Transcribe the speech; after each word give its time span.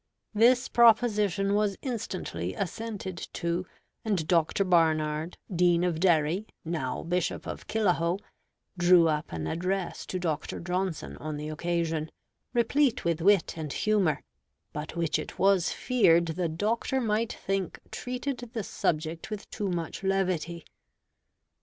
This 0.33 0.67
proposition 0.67 1.53
was 1.53 1.77
instantly 1.83 2.55
assented 2.55 3.17
to; 3.33 3.67
and 4.03 4.27
Dr. 4.27 4.63
Barnard, 4.63 5.37
Dean 5.55 5.83
of 5.83 5.99
Derry, 5.99 6.47
now 6.65 7.03
Bishop 7.03 7.45
of 7.45 7.67
Killahoe, 7.67 8.17
drew 8.79 9.07
up 9.07 9.31
an 9.31 9.45
address 9.45 10.07
to 10.07 10.17
Dr. 10.17 10.59
Johnson 10.59 11.17
on 11.17 11.37
the 11.37 11.49
occasion, 11.49 12.09
replete 12.51 13.05
with 13.05 13.21
wit 13.21 13.55
and 13.55 13.71
humor, 13.71 14.23
but 14.73 14.95
which 14.95 15.19
it 15.19 15.37
was 15.37 15.71
feared 15.71 16.25
the 16.29 16.49
Doctor 16.49 16.99
might 16.99 17.31
think 17.33 17.79
treated 17.91 18.39
the 18.53 18.63
subject 18.63 19.29
with 19.29 19.47
too 19.51 19.69
much 19.69 20.01
levity. 20.01 20.65